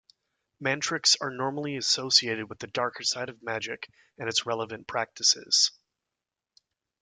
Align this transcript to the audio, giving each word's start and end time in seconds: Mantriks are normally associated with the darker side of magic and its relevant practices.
Mantriks 0.59 1.15
are 1.21 1.29
normally 1.29 1.75
associated 1.77 2.49
with 2.49 2.57
the 2.57 2.65
darker 2.65 3.03
side 3.03 3.29
of 3.29 3.43
magic 3.43 3.87
and 4.17 4.27
its 4.27 4.47
relevant 4.47 4.87
practices. 4.87 5.69